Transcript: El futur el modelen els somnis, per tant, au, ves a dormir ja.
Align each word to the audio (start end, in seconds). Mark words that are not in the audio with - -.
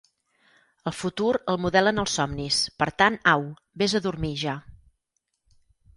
El 0.91 0.95
futur 1.01 1.27
el 1.53 1.59
modelen 1.65 2.03
els 2.03 2.17
somnis, 2.19 2.63
per 2.83 2.89
tant, 3.03 3.19
au, 3.35 3.45
ves 3.83 3.95
a 4.01 4.05
dormir 4.07 4.33
ja. 4.47 4.57